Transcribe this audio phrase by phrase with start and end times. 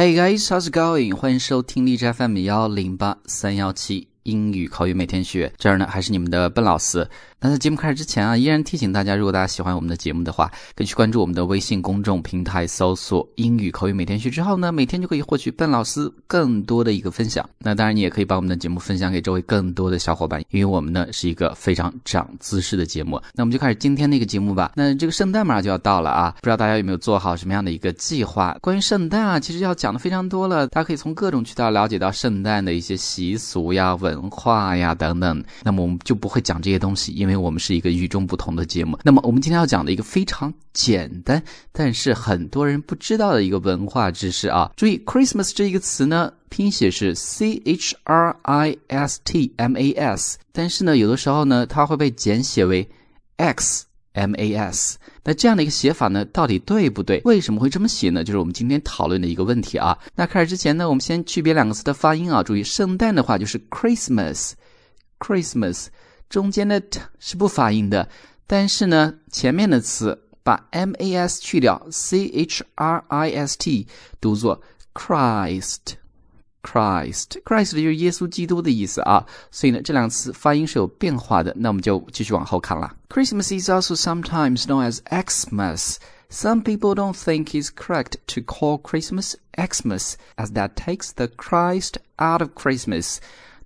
[0.00, 1.14] Hey guys, how's going？
[1.14, 7.06] 欢迎收听荔枝 FM 幺零八三幺七英语口语每天学，这儿呢还是你们的笨老师。
[7.42, 17.48] 那在节目开始之前啊，依然提醒大家，如果大家喜欢我们的节目的话，可以去关注我们的微信公众平台，搜索“英语口语每天学”之后呢，每天就可以获取笨老师更多的一个分享。
[17.58, 23.18] 那当然，你也可以把我们的节目分享给周围更多的小伙伴，因为我们呢是一个非常长姿势的节目。
[23.34, 24.72] 那我们就开始今天的一个节目吧。
[24.76, 28.54] 那这个圣诞马上就要到了啊，不知道大家有没有做好什么样的一个计划？
[28.60, 35.42] 关于圣诞啊，其实要讲的非常多了，大家可以从各种渠道了解到圣诞的一些习俗呀、文化呀等等。
[35.62, 38.98] 那么我们就不会讲这些东西，因为因为我们是一个与众不同的节目。
[39.04, 44.72] 那么我们今天要讲的一个非常简单，但是很多人不知道的一个文化知识啊！
[44.76, 52.90] 注意，Christmas 这一个词呢，拼写是 C H R I S T M A S，但是呢，有的时候呢，它会被简写为
[53.36, 53.84] X
[54.14, 54.98] M A S。
[55.22, 57.22] 那这样的一个写法呢，到底对不对？
[57.24, 58.24] 为什么会这么写呢？
[58.24, 59.96] 就是我们今天讨论的一个问题啊。
[60.16, 62.42] 那开始之前呢，我们先区别两个词的发音啊。
[62.42, 65.86] 注意，圣诞的话就是 Christmas，Christmas。
[66.29, 68.07] 中间的 t 是不发音的，
[68.47, 73.87] 但是呢，前面的词把 m a s 去掉，c h r i s t
[74.19, 74.61] 读作
[74.93, 81.53] Christ，Christ，Christ 就是耶稣基督的意思啊，所以呢，这两个词发音是有变化的。
[81.57, 82.95] 那我们就继续往后看了。
[83.09, 85.97] Christmas is also sometimes known as Xmas.
[86.29, 91.99] Some people don't think it's correct to call Christmas Xmas, as that takes the Christ
[92.17, 93.19] out of Christmas.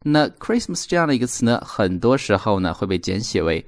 [0.04, 3.66] 那 Christmas 这样的一个词呢，很多时候呢会被简写为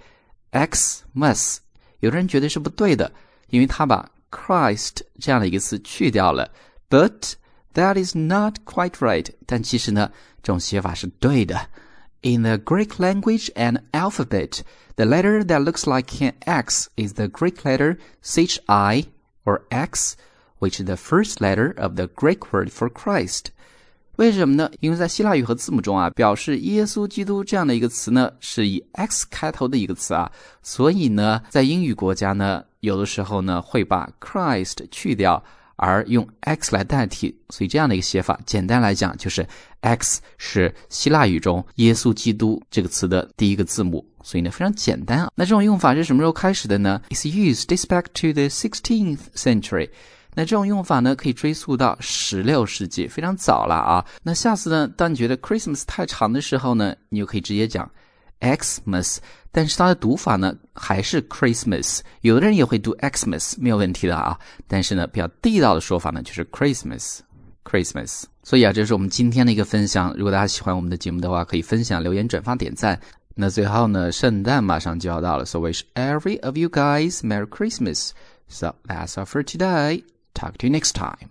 [0.51, 1.57] Xmas，
[1.99, 3.11] 有的人觉得是不对的，
[3.49, 6.49] 因为他把 Christ 这样的一个词去掉了。
[6.89, 7.33] But
[7.73, 9.27] that is not quite right。
[9.45, 10.11] 但其实呢，
[10.41, 11.67] 这种写法是对的。
[12.21, 14.61] In the Greek language and alphabet,
[14.95, 19.05] the letter that looks like an X is the Greek letter CHI
[19.43, 20.15] or X,
[20.59, 23.51] which is the first letter of the Greek word for Christ.
[24.16, 24.70] 为什么呢？
[24.80, 30.30] 因为在希腊语和字母中啊，表示耶稣基督这样的一个词呢，是以 X 开头的一个词啊，
[30.62, 35.42] 所以呢，在英语国家呢，有的时候呢会把 Christ 去掉，
[35.76, 39.46] 而用 X 来代替，所以这样的一个写法，简单来讲就是
[39.80, 45.30] X 是希腊语中耶稣基督这个词的第一个字母，所以呢非常简单啊。
[45.34, 49.90] 那这种用法是什么时候开始的呢？It's used dates back to the 16th century.
[50.38, 54.04] 那这种用法呢，可以追溯到十六世纪，非常早了啊。
[54.22, 57.90] 那下次呢，当你觉得 Christmas 太长的时候呢，你就可以直接讲
[58.40, 59.16] Xmas，
[59.50, 62.00] 但是它的读法呢还是 Christmas。
[62.20, 64.38] 有的人也会读 Xmas，没有问题的啊。
[64.68, 68.24] 但是呢，比较地道的说法呢就是 Christmas，Christmas。
[68.42, 70.14] 所以啊，这是我们今天的一个分享。
[70.18, 73.00] 如果大家喜欢我们的节目的话，可以分享、留言、转发、点赞。
[73.34, 78.10] 那最后呢，圣诞马上就要到了，so wish every of you guys Merry Christmas.
[78.48, 80.15] So that's all for today.
[80.36, 81.30] Talk to you next time.